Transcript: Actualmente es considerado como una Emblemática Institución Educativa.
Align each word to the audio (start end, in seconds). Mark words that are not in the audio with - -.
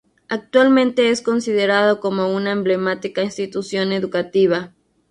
Actualmente 0.29 1.11
es 1.11 1.21
considerado 1.21 1.99
como 1.99 2.33
una 2.33 2.49
Emblemática 2.53 3.21
Institución 3.23 3.91
Educativa. 3.91 4.73